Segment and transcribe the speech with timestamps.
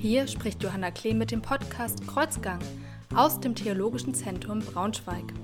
[0.00, 2.58] Hier spricht Johanna Klee mit dem Podcast Kreuzgang
[3.14, 5.34] aus dem Theologischen Zentrum Braunschweig.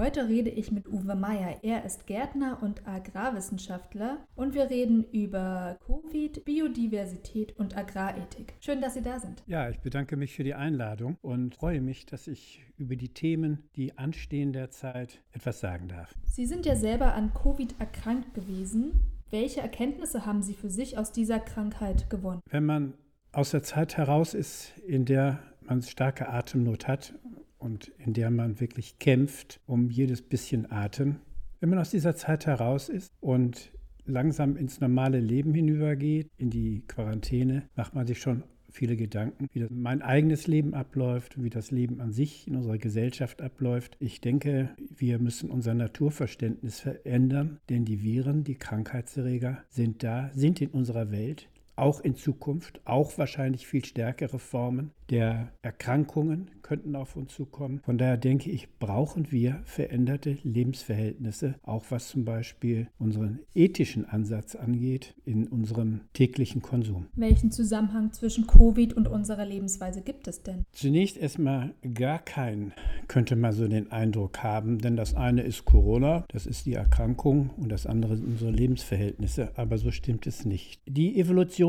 [0.00, 1.58] Heute rede ich mit Uwe Meyer.
[1.62, 8.54] Er ist Gärtner und Agrarwissenschaftler und wir reden über Covid, Biodiversität und Agrarethik.
[8.60, 9.42] Schön, dass Sie da sind.
[9.46, 13.68] Ja, ich bedanke mich für die Einladung und freue mich, dass ich über die Themen,
[13.76, 16.14] die anstehen derzeit, etwas sagen darf.
[16.24, 18.92] Sie sind ja selber an Covid erkrankt gewesen.
[19.28, 22.40] Welche Erkenntnisse haben Sie für sich aus dieser Krankheit gewonnen?
[22.48, 22.94] Wenn man
[23.32, 27.14] aus der Zeit heraus ist, in der man starke Atemnot hat
[27.60, 31.16] und in der man wirklich kämpft um jedes bisschen Atem.
[31.60, 33.70] Wenn man aus dieser Zeit heraus ist und
[34.06, 39.66] langsam ins normale Leben hinübergeht, in die Quarantäne, macht man sich schon viele Gedanken, wie
[39.68, 43.96] mein eigenes Leben abläuft, wie das Leben an sich in unserer Gesellschaft abläuft.
[44.00, 50.60] Ich denke, wir müssen unser Naturverständnis verändern, denn die Viren, die Krankheitserreger sind da, sind
[50.60, 51.48] in unserer Welt,
[51.80, 57.80] auch in Zukunft, auch wahrscheinlich viel stärkere Formen der Erkrankungen könnten auf uns zukommen.
[57.84, 64.54] Von daher denke ich, brauchen wir veränderte Lebensverhältnisse, auch was zum Beispiel unseren ethischen Ansatz
[64.54, 67.06] angeht in unserem täglichen Konsum.
[67.16, 70.64] Welchen Zusammenhang zwischen Covid und unserer Lebensweise gibt es denn?
[70.70, 72.72] Zunächst erstmal gar keinen,
[73.08, 77.50] könnte man so den Eindruck haben, denn das eine ist Corona, das ist die Erkrankung
[77.56, 80.80] und das andere sind unsere Lebensverhältnisse, aber so stimmt es nicht.
[80.86, 81.18] Die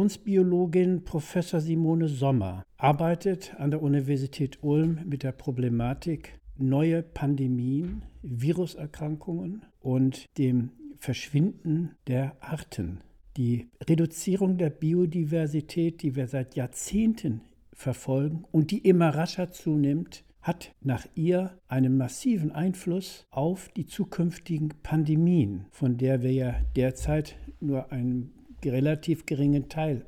[0.02, 9.64] Evolutionsbiologin Professor Simone Sommer arbeitet an der Universität Ulm mit der Problematik neue Pandemien, Viruserkrankungen
[9.80, 13.02] und dem Verschwinden der Arten.
[13.38, 17.42] Die Reduzierung der Biodiversität, die wir seit Jahrzehnten
[17.72, 24.74] verfolgen und die immer rascher zunimmt, hat nach ihr einen massiven Einfluss auf die zukünftigen
[24.82, 28.32] Pandemien, von der wir ja derzeit nur einen
[28.70, 30.06] relativ geringen Teil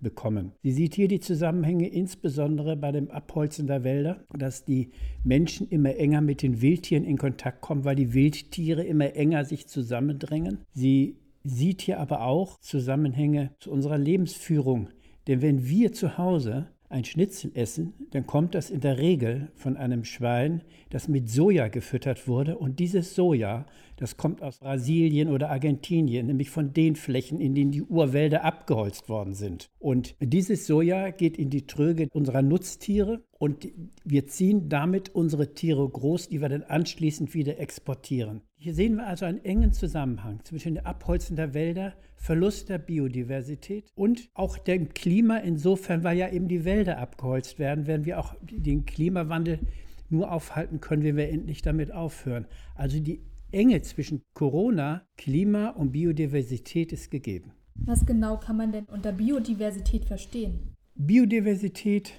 [0.00, 0.52] bekommen.
[0.62, 4.90] Sie sieht hier die Zusammenhänge insbesondere bei dem Abholzen der Wälder, dass die
[5.24, 9.66] Menschen immer enger mit den Wildtieren in Kontakt kommen, weil die Wildtiere immer enger sich
[9.66, 10.58] zusammendrängen.
[10.72, 14.90] Sie sieht hier aber auch Zusammenhänge zu unserer Lebensführung.
[15.26, 19.76] Denn wenn wir zu Hause ein Schnitzel essen, dann kommt das in der Regel von
[19.76, 22.58] einem Schwein, das mit Soja gefüttert wurde.
[22.58, 23.66] Und dieses Soja,
[23.96, 29.08] das kommt aus Brasilien oder Argentinien, nämlich von den Flächen, in denen die Urwälder abgeholzt
[29.08, 29.70] worden sind.
[29.78, 33.68] Und dieses Soja geht in die Tröge unserer Nutztiere und
[34.04, 38.40] wir ziehen damit unsere Tiere groß, die wir dann anschließend wieder exportieren.
[38.56, 43.90] Hier sehen wir also einen engen Zusammenhang zwischen dem Abholzen der Wälder, Verlust der Biodiversität
[43.94, 45.36] und auch dem Klima.
[45.38, 49.60] Insofern, weil ja eben die Wälder abgeholzt werden, werden wir auch den Klimawandel
[50.08, 52.46] nur aufhalten können, wenn wir endlich damit aufhören.
[52.74, 53.20] Also die
[53.52, 57.52] Enge zwischen Corona, Klima und Biodiversität ist gegeben.
[57.74, 60.74] Was genau kann man denn unter Biodiversität verstehen?
[60.94, 62.14] Biodiversität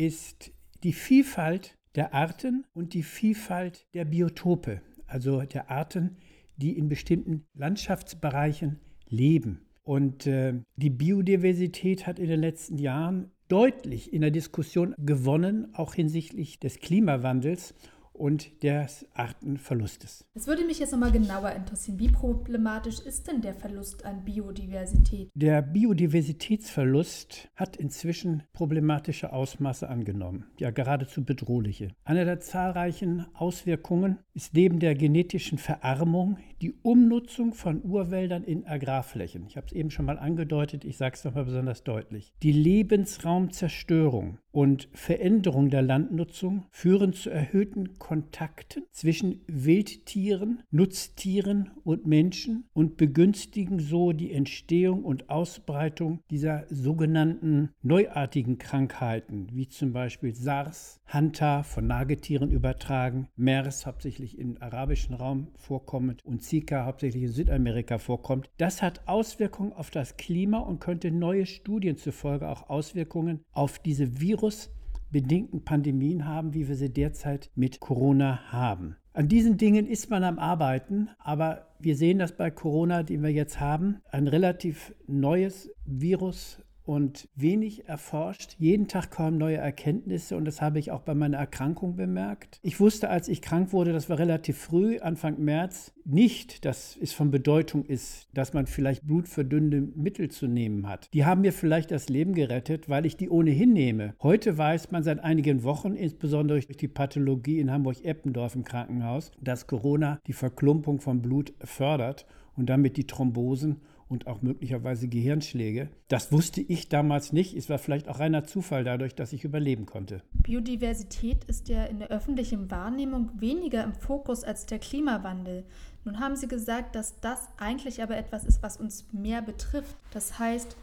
[0.00, 0.52] ist
[0.82, 6.16] die Vielfalt der Arten und die Vielfalt der Biotope, also der Arten,
[6.56, 9.60] die in bestimmten Landschaftsbereichen leben.
[9.82, 15.92] Und äh, die Biodiversität hat in den letzten Jahren deutlich in der Diskussion gewonnen, auch
[15.92, 17.74] hinsichtlich des Klimawandels
[18.20, 20.26] und des Artenverlustes.
[20.34, 21.98] Es würde mich jetzt nochmal genauer interessieren.
[21.98, 25.30] Wie problematisch ist denn der Verlust an Biodiversität?
[25.34, 31.94] Der Biodiversitätsverlust hat inzwischen problematische Ausmaße angenommen, ja geradezu bedrohliche.
[32.04, 39.44] Eine der zahlreichen Auswirkungen ist neben der genetischen Verarmung die Umnutzung von Urwäldern in Agrarflächen.
[39.46, 42.32] Ich habe es eben schon mal angedeutet, ich sage es nochmal besonders deutlich.
[42.42, 52.64] Die Lebensraumzerstörung und Veränderung der Landnutzung führen zu erhöhten Kontakten zwischen Wildtieren, Nutztieren und Menschen
[52.72, 61.00] und begünstigen so die Entstehung und Ausbreitung dieser sogenannten neuartigen Krankheiten, wie zum Beispiel SARS,
[61.06, 67.98] Hanta von Nagetieren übertragen, MERS hauptsächlich im arabischen Raum vorkommend und Zika hauptsächlich in Südamerika
[67.98, 68.50] vorkommt.
[68.56, 74.20] Das hat Auswirkungen auf das Klima und könnte neue Studien zufolge auch Auswirkungen auf diese
[74.20, 74.70] Virus
[75.10, 78.96] bedingten Pandemien haben, wie wir sie derzeit mit Corona haben.
[79.12, 83.30] An diesen Dingen ist man am Arbeiten, aber wir sehen das bei Corona, den wir
[83.30, 88.56] jetzt haben, ein relativ neues Virus und wenig erforscht.
[88.58, 92.58] Jeden Tag kommen neue Erkenntnisse und das habe ich auch bei meiner Erkrankung bemerkt.
[92.64, 97.12] Ich wusste, als ich krank wurde, das war relativ früh, Anfang März, nicht, dass es
[97.12, 101.08] von Bedeutung ist, dass man vielleicht blutverdünnende Mittel zu nehmen hat.
[101.14, 104.14] Die haben mir vielleicht das Leben gerettet, weil ich die ohnehin nehme.
[104.20, 109.68] Heute weiß man seit einigen Wochen, insbesondere durch die Pathologie in Hamburg-Eppendorf im Krankenhaus, dass
[109.68, 112.26] Corona die Verklumpung von Blut fördert
[112.56, 113.76] und damit die Thrombosen
[114.10, 115.88] und auch möglicherweise Gehirnschläge.
[116.08, 117.56] Das wusste ich damals nicht.
[117.56, 120.22] Es war vielleicht auch reiner Zufall dadurch, dass ich überleben konnte.
[120.34, 125.64] Biodiversität ist ja in der öffentlichen Wahrnehmung weniger im Fokus als der Klimawandel.
[126.04, 129.96] Nun haben Sie gesagt, dass das eigentlich aber etwas ist, was uns mehr betrifft.
[130.12, 130.76] Das heißt,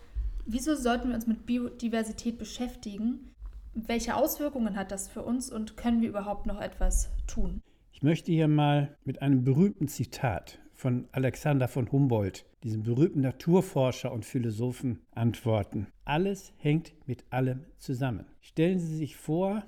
[0.45, 3.31] wieso sollten wir uns mit Biodiversität beschäftigen?
[3.73, 7.61] Welche Auswirkungen hat das für uns und können wir überhaupt noch etwas tun?
[7.91, 14.13] Ich möchte hier mal mit einem berühmten Zitat von Alexander von Humboldt, diesem berühmten Naturforscher
[14.13, 15.87] und Philosophen, antworten.
[16.05, 18.25] Alles hängt mit allem zusammen.
[18.41, 19.65] Stellen Sie sich vor,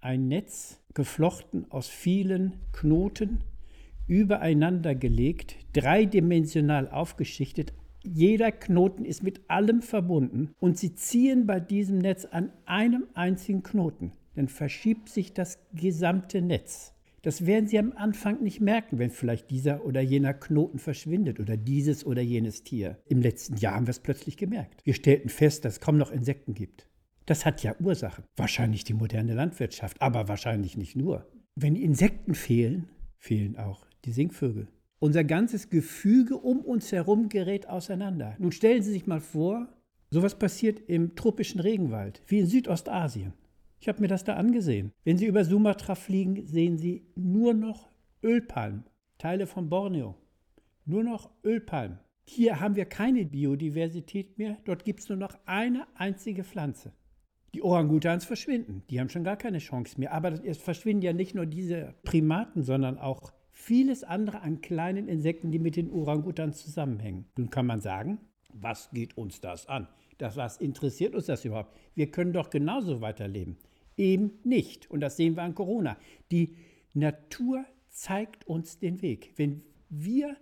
[0.00, 3.42] ein Netz geflochten aus vielen Knoten,
[4.06, 7.74] übereinander gelegt, dreidimensional aufgeschichtet.
[8.02, 13.62] Jeder Knoten ist mit allem verbunden und Sie ziehen bei diesem Netz an einem einzigen
[13.62, 14.12] Knoten.
[14.36, 16.95] Dann verschiebt sich das gesamte Netz.
[17.26, 21.56] Das werden Sie am Anfang nicht merken, wenn vielleicht dieser oder jener Knoten verschwindet oder
[21.56, 22.98] dieses oder jenes Tier.
[23.04, 24.80] Im letzten Jahr haben wir es plötzlich gemerkt.
[24.84, 26.88] Wir stellten fest, dass es kaum noch Insekten gibt.
[27.24, 28.22] Das hat ja Ursachen.
[28.36, 31.26] Wahrscheinlich die moderne Landwirtschaft, aber wahrscheinlich nicht nur.
[31.56, 34.68] Wenn die Insekten fehlen, fehlen auch die Singvögel.
[35.00, 38.36] Unser ganzes Gefüge um uns herum gerät auseinander.
[38.38, 39.66] Nun stellen Sie sich mal vor,
[40.10, 43.32] sowas passiert im tropischen Regenwald, wie in Südostasien.
[43.78, 44.92] Ich habe mir das da angesehen.
[45.04, 47.90] Wenn Sie über Sumatra fliegen, sehen Sie nur noch
[48.22, 48.84] Ölpalmen,
[49.18, 50.16] Teile von Borneo.
[50.84, 51.98] Nur noch Ölpalmen.
[52.24, 54.56] Hier haben wir keine Biodiversität mehr.
[54.64, 56.92] Dort gibt es nur noch eine einzige Pflanze.
[57.54, 58.82] Die Orangutans verschwinden.
[58.90, 60.12] Die haben schon gar keine Chance mehr.
[60.12, 65.50] Aber es verschwinden ja nicht nur diese Primaten, sondern auch vieles andere an kleinen Insekten,
[65.50, 67.26] die mit den Orangutans zusammenhängen.
[67.36, 68.18] Nun kann man sagen,
[68.52, 69.88] was geht uns das an?
[70.18, 71.74] Das, was interessiert uns das überhaupt?
[71.94, 73.56] Wir können doch genauso weiterleben.
[73.96, 74.90] Eben nicht.
[74.90, 75.96] Und das sehen wir an Corona.
[76.30, 76.56] Die
[76.94, 79.32] Natur zeigt uns den Weg.
[79.36, 80.36] Wenn wir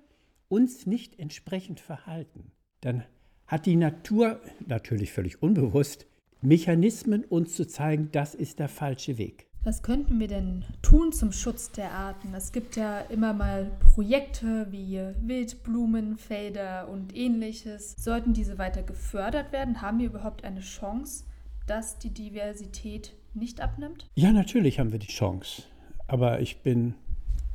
[0.48, 3.04] uns nicht entsprechend verhalten, dann
[3.46, 6.06] hat die Natur, natürlich völlig unbewusst,
[6.40, 9.46] Mechanismen, uns zu zeigen, das ist der falsche Weg.
[9.62, 12.34] Was könnten wir denn tun zum Schutz der Arten?
[12.34, 17.94] Es gibt ja immer mal Projekte wie Wildblumenfelder und ähnliches.
[17.98, 19.80] Sollten diese weiter gefördert werden?
[19.80, 21.24] Haben wir überhaupt eine Chance,
[21.66, 24.08] dass die Diversität nicht abnimmt?
[24.14, 25.64] Ja, natürlich haben wir die Chance.
[26.06, 26.94] Aber ich bin,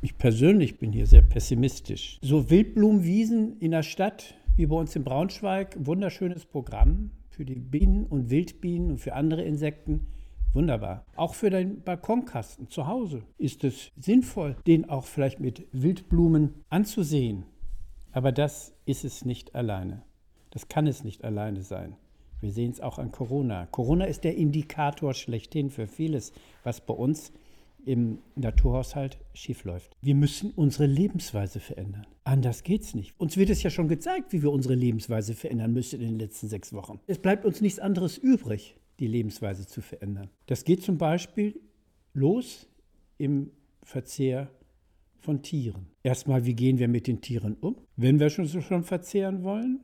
[0.02, 2.18] ich persönlich bin hier sehr pessimistisch.
[2.22, 8.06] So Wildblumenwiesen in der Stadt, wie bei uns in Braunschweig, wunderschönes Programm für die Bienen
[8.06, 10.06] und Wildbienen und für andere Insekten
[10.52, 11.04] Wunderbar.
[11.14, 17.44] Auch für deinen Balkonkasten zu Hause ist es sinnvoll, den auch vielleicht mit Wildblumen anzusehen.
[18.10, 20.02] Aber das ist es nicht alleine.
[20.50, 21.94] Das kann es nicht alleine sein.
[22.40, 23.66] Wir sehen es auch an Corona.
[23.66, 26.32] Corona ist der Indikator schlechthin für vieles,
[26.64, 27.32] was bei uns
[27.84, 29.96] im Naturhaushalt schiefläuft.
[30.02, 32.06] Wir müssen unsere Lebensweise verändern.
[32.24, 33.18] Anders geht es nicht.
[33.18, 36.48] Uns wird es ja schon gezeigt, wie wir unsere Lebensweise verändern müssen in den letzten
[36.48, 37.00] sechs Wochen.
[37.06, 40.28] Es bleibt uns nichts anderes übrig die Lebensweise zu verändern.
[40.46, 41.58] Das geht zum Beispiel
[42.12, 42.68] los
[43.16, 43.50] im
[43.82, 44.50] Verzehr
[45.20, 45.86] von Tieren.
[46.02, 49.80] Erstmal, wie gehen wir mit den Tieren um, wenn wir schon, schon verzehren wollen,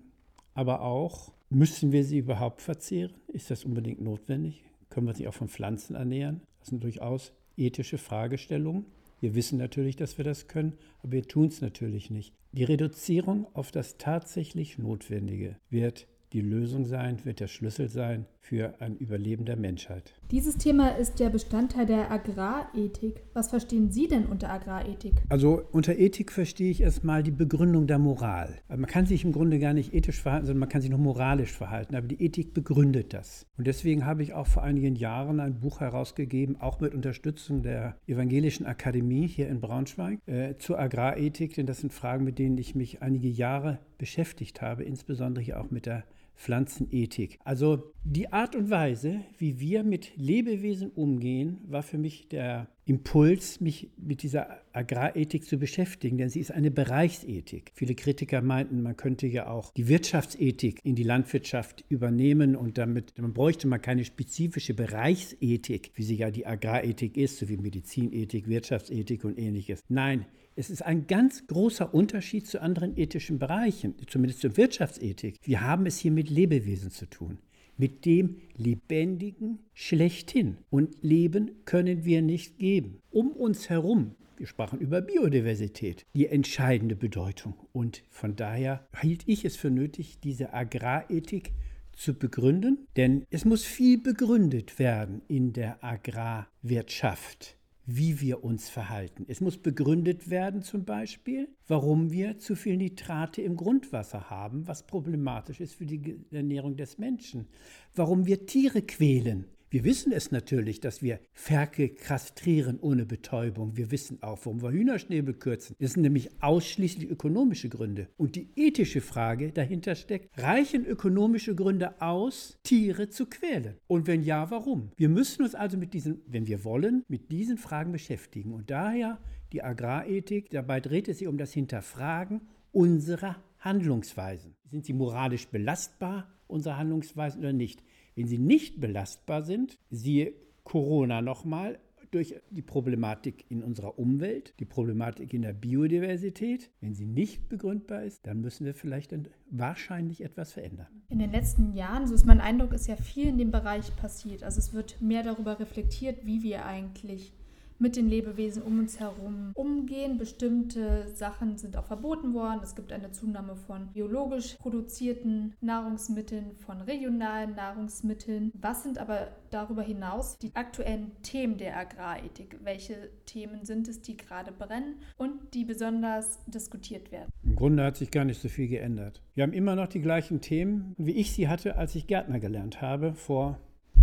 [0.54, 3.14] aber auch, müssen wir sie überhaupt verzehren?
[3.28, 4.64] Ist das unbedingt notwendig?
[4.90, 6.40] Können wir sie auch von Pflanzen ernähren?
[6.60, 8.86] Das sind durchaus ethische Fragestellungen.
[9.20, 12.34] Wir wissen natürlich, dass wir das können, aber wir tun es natürlich nicht.
[12.52, 18.74] Die Reduzierung auf das tatsächlich Notwendige wird die Lösung sein, wird der Schlüssel sein für
[18.80, 20.14] ein Überleben der Menschheit.
[20.30, 23.22] Dieses Thema ist ja Bestandteil der Agrarethik.
[23.34, 25.14] Was verstehen Sie denn unter Agrarethik?
[25.28, 28.54] Also unter Ethik verstehe ich erstmal die Begründung der Moral.
[28.68, 31.50] Man kann sich im Grunde gar nicht ethisch verhalten, sondern man kann sich nur moralisch
[31.50, 31.96] verhalten.
[31.96, 33.46] Aber die Ethik begründet das.
[33.58, 37.96] Und deswegen habe ich auch vor einigen Jahren ein Buch herausgegeben, auch mit Unterstützung der
[38.06, 41.54] Evangelischen Akademie hier in Braunschweig, äh, zur Agrarethik.
[41.54, 45.72] Denn das sind Fragen, mit denen ich mich einige Jahre beschäftigt habe, insbesondere hier auch
[45.72, 46.04] mit der
[46.36, 47.38] Pflanzenethik.
[47.44, 53.60] Also die Art und Weise, wie wir mit Lebewesen umgehen, war für mich der Impuls,
[53.60, 57.72] mich mit dieser Agrarethik zu beschäftigen, denn sie ist eine Bereichsethik.
[57.74, 63.18] Viele Kritiker meinten, man könnte ja auch die Wirtschaftsethik in die Landwirtschaft übernehmen und damit,
[63.18, 68.46] man bräuchte man keine spezifische Bereichsethik, wie sie ja die Agrarethik ist, so wie Medizinethik,
[68.46, 69.82] Wirtschaftsethik und ähnliches.
[69.88, 75.36] Nein, es ist ein ganz großer Unterschied zu anderen ethischen Bereichen, zumindest zur Wirtschaftsethik.
[75.42, 77.38] Wir haben es hier mit Lebewesen zu tun.
[77.78, 80.56] mit dem Lebendigen schlechthin.
[80.70, 83.02] Und Leben können wir nicht geben.
[83.10, 87.54] Um uns herum wir sprachen über Biodiversität, die entscheidende Bedeutung.
[87.72, 91.52] Und von daher hielt ich es für nötig, diese Agrarethik
[91.92, 97.55] zu begründen, denn es muss viel begründet werden in der Agrarwirtschaft
[97.86, 99.24] wie wir uns verhalten.
[99.28, 104.86] Es muss begründet werden zum Beispiel, warum wir zu viel Nitrate im Grundwasser haben, was
[104.86, 107.46] problematisch ist für die Ernährung des Menschen,
[107.94, 113.76] warum wir Tiere quälen, wir wissen es natürlich, dass wir Ferkel kastrieren ohne Betäubung.
[113.76, 115.74] Wir wissen auch, warum wir Hühnerschnäbel kürzen.
[115.80, 118.08] Das sind nämlich ausschließlich ökonomische Gründe.
[118.16, 123.74] Und die ethische Frage dahinter steckt, reichen ökonomische Gründe aus, Tiere zu quälen?
[123.88, 124.92] Und wenn ja, warum?
[124.96, 128.52] Wir müssen uns also mit diesen, wenn wir wollen, mit diesen Fragen beschäftigen.
[128.52, 129.18] Und daher
[129.52, 132.42] die Agrarethik, dabei dreht es sich um das Hinterfragen
[132.72, 134.54] unserer Handlungsweisen.
[134.70, 137.82] Sind sie moralisch belastbar, unsere Handlungsweisen oder nicht?
[138.16, 140.32] Wenn sie nicht belastbar sind, siehe
[140.64, 141.78] Corona nochmal,
[142.10, 146.70] durch die Problematik in unserer Umwelt, die Problematik in der Biodiversität.
[146.80, 149.14] Wenn sie nicht begründbar ist, dann müssen wir vielleicht
[149.50, 150.86] wahrscheinlich etwas verändern.
[151.08, 154.44] In den letzten Jahren, so ist mein Eindruck, ist ja viel in dem Bereich passiert.
[154.44, 157.32] Also es wird mehr darüber reflektiert, wie wir eigentlich
[157.78, 160.18] mit den Lebewesen um uns herum umgehen.
[160.18, 162.60] Bestimmte Sachen sind auch verboten worden.
[162.62, 168.52] Es gibt eine Zunahme von biologisch produzierten Nahrungsmitteln, von regionalen Nahrungsmitteln.
[168.54, 172.58] Was sind aber darüber hinaus die aktuellen Themen der Agrarethik?
[172.62, 177.30] Welche Themen sind es, die gerade brennen und die besonders diskutiert werden?
[177.42, 179.22] Im Grunde hat sich gar nicht so viel geändert.
[179.34, 182.80] Wir haben immer noch die gleichen Themen, wie ich sie hatte, als ich Gärtner gelernt
[182.80, 183.58] habe, vor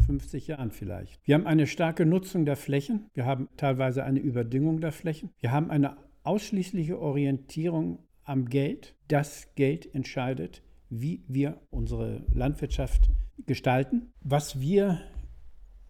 [0.05, 1.19] 50 Jahren vielleicht.
[1.25, 3.09] Wir haben eine starke Nutzung der Flächen.
[3.13, 5.31] Wir haben teilweise eine Überdüngung der Flächen.
[5.39, 8.95] Wir haben eine ausschließliche Orientierung am Geld.
[9.07, 13.09] Das Geld entscheidet, wie wir unsere Landwirtschaft
[13.45, 14.13] gestalten.
[14.21, 15.01] Was wir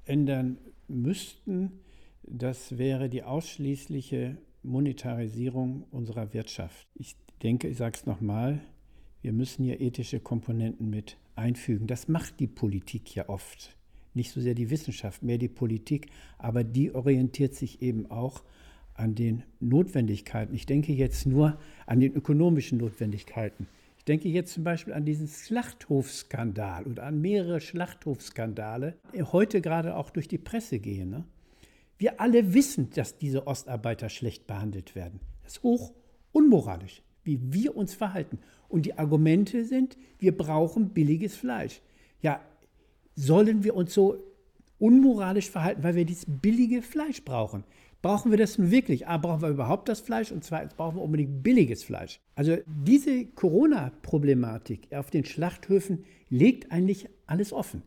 [0.06, 0.58] ändern
[0.88, 1.80] müssten,
[2.24, 6.88] das wäre die ausschließliche Monetarisierung unserer Wirtschaft.
[6.94, 8.62] Ich denke, ich sage es nochmal,
[9.22, 11.88] wir müssen hier ethische Komponenten mit einfügen.
[11.88, 13.76] Das macht die Politik ja oft
[14.14, 18.44] nicht so sehr die Wissenschaft, mehr die Politik, aber die orientiert sich eben auch
[18.96, 20.54] an den Notwendigkeiten.
[20.54, 23.68] Ich denke jetzt nur an den ökonomischen Notwendigkeiten.
[23.98, 29.96] Ich denke jetzt zum Beispiel an diesen Schlachthofskandal und an mehrere Schlachthofskandale, die heute gerade
[29.96, 31.10] auch durch die Presse gehen.
[31.10, 31.24] Ne?
[31.98, 35.22] Wir alle wissen, dass diese Ostarbeiter schlecht behandelt werden.
[35.44, 35.94] Das ist hoch
[36.34, 38.40] unmoralisch, wie wir uns verhalten.
[38.68, 41.82] Und die Argumente sind, wir brauchen billiges Fleisch.
[42.22, 42.42] Ja,
[43.16, 44.24] sollen wir uns so
[44.80, 47.64] unmoralisch verhalten, weil wir dieses billige Fleisch brauchen.
[48.02, 49.08] Brauchen wir das nun wirklich?
[49.08, 52.20] A, brauchen wir überhaupt das Fleisch und zweitens brauchen wir unbedingt billiges Fleisch.
[52.36, 57.82] Also diese Corona-Problematik auf den Schlachthöfen legt eigentlich alles offen.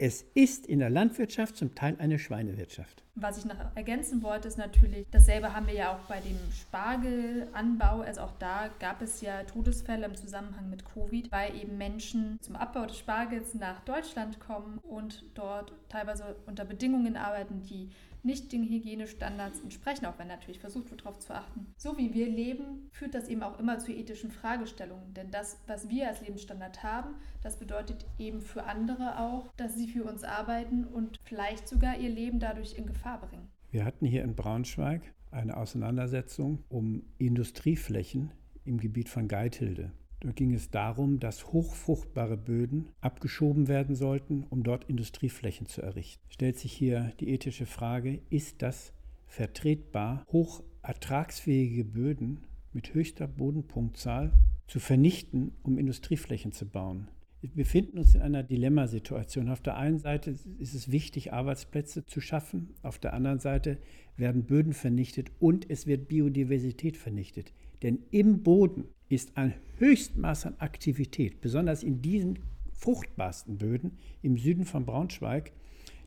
[0.00, 3.02] Es ist in der Landwirtschaft zum Teil eine Schweinewirtschaft.
[3.16, 8.02] Was ich noch ergänzen wollte, ist natürlich, dasselbe haben wir ja auch bei dem Spargelanbau.
[8.02, 12.54] Also auch da gab es ja Todesfälle im Zusammenhang mit Covid, weil eben Menschen zum
[12.54, 17.90] Abbau des Spargels nach Deutschland kommen und dort teilweise unter Bedingungen arbeiten, die
[18.28, 21.66] nicht den Hygienestandards entsprechen, auch wenn natürlich versucht wird, darauf zu achten.
[21.78, 25.14] So wie wir leben, führt das eben auch immer zu ethischen Fragestellungen.
[25.14, 29.88] Denn das, was wir als Lebensstandard haben, das bedeutet eben für andere auch, dass sie
[29.88, 33.48] für uns arbeiten und vielleicht sogar ihr Leben dadurch in Gefahr bringen.
[33.70, 38.30] Wir hatten hier in Braunschweig eine Auseinandersetzung um Industrieflächen
[38.64, 39.90] im Gebiet von Geithilde.
[40.20, 46.22] Da ging es darum, dass hochfruchtbare Böden abgeschoben werden sollten, um dort Industrieflächen zu errichten.
[46.28, 48.92] Stellt sich hier die ethische Frage, ist das
[49.26, 52.40] vertretbar, hochertragsfähige Böden
[52.72, 54.32] mit höchster Bodenpunktzahl
[54.66, 57.08] zu vernichten, um Industrieflächen zu bauen?
[57.40, 59.48] Wir befinden uns in einer Dilemmasituation.
[59.48, 63.78] Auf der einen Seite ist es wichtig, Arbeitsplätze zu schaffen, auf der anderen Seite
[64.16, 67.52] werden Böden vernichtet und es wird Biodiversität vernichtet.
[67.82, 72.38] Denn im Boden ist ein Höchstmaß an Aktivität, besonders in diesen
[72.72, 75.52] fruchtbarsten Böden im Süden von Braunschweig,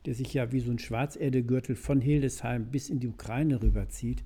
[0.06, 4.24] der sich ja wie so ein Schwarzerdegürtel von Hildesheim bis in die Ukraine rüberzieht.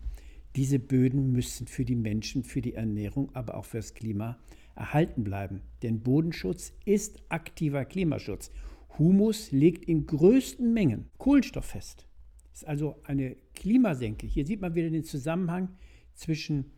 [0.55, 4.39] Diese Böden müssen für die Menschen, für die Ernährung, aber auch fürs Klima
[4.75, 5.63] erhalten bleiben.
[5.83, 8.51] Denn Bodenschutz ist aktiver Klimaschutz.
[8.99, 12.07] Humus legt in größten Mengen Kohlenstoff fest.
[12.55, 14.27] Ist also eine Klimasenke.
[14.27, 15.77] Hier sieht man wieder den Zusammenhang
[16.15, 16.73] zwischen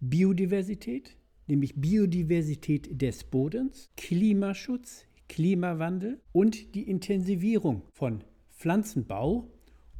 [0.00, 8.24] Biodiversität, nämlich Biodiversität des Bodens, Klimaschutz, Klimawandel und die Intensivierung von
[8.56, 9.50] Pflanzenbau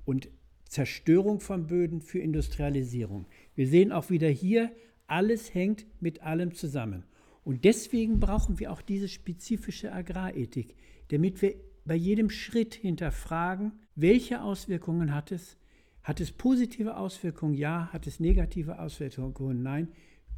[0.05, 0.29] und
[0.65, 3.27] Zerstörung von Böden für Industrialisierung.
[3.55, 4.71] Wir sehen auch wieder hier,
[5.07, 7.05] alles hängt mit allem zusammen.
[7.45, 10.75] Und deswegen brauchen wir auch diese spezifische Agrarethik,
[11.09, 15.57] damit wir bei jedem Schritt hinterfragen, welche Auswirkungen hat es?
[16.09, 17.53] Hat es positive Auswirkungen?
[17.53, 17.91] Ja.
[17.93, 19.63] Hat es negative Auswirkungen?
[19.63, 19.89] Nein.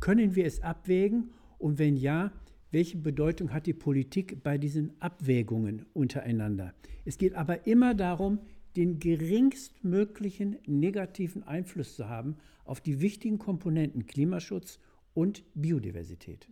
[0.01, 1.31] Können wir es abwägen?
[1.59, 2.33] Und wenn ja,
[2.73, 6.75] welche Bedeutung hat die Politik bei diesen Abwägungen untereinander?
[7.05, 8.41] Es geht aber immer darum,
[8.75, 14.81] den geringstmöglichen negativen Einfluss zu haben auf die wichtigen Komponenten Klimaschutz
[15.15, 16.49] und Biodiversität.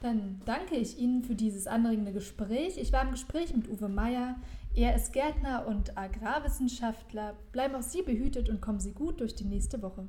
[0.00, 2.76] Dann danke ich Ihnen für dieses anregende Gespräch.
[2.76, 4.36] Ich war im Gespräch mit Uwe Meyer.
[4.74, 7.34] Er ist Gärtner und Agrarwissenschaftler.
[7.52, 10.08] Bleiben auch Sie behütet und kommen Sie gut durch die nächste Woche.